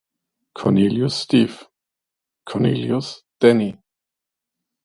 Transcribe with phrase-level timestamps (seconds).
[0.55, 1.59] Cornelius, Steve;
[2.43, 3.77] Cornelius, Danie.